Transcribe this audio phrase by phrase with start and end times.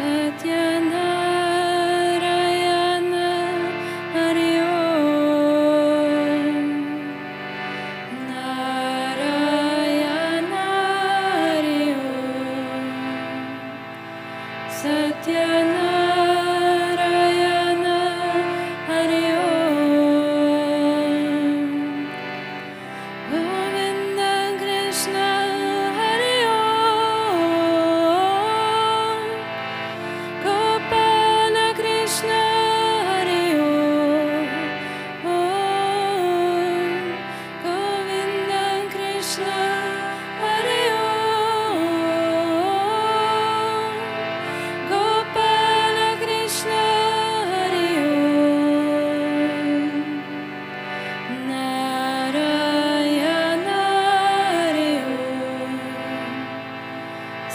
[0.00, 0.99] Satyana.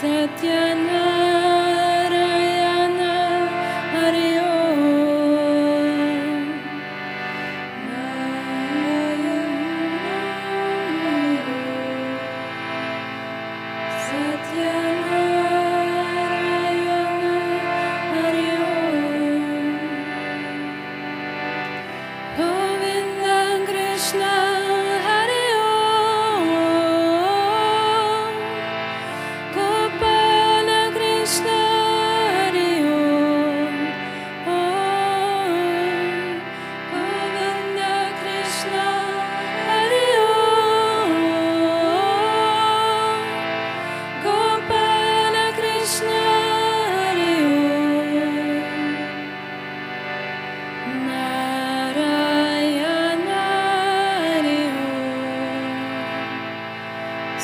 [0.00, 1.19] Satya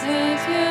[0.00, 0.69] Satyanarayana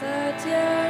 [0.00, 0.89] Satya